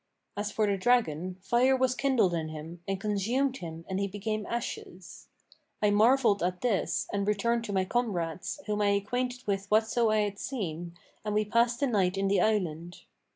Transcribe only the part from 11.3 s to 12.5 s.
we passed the night in the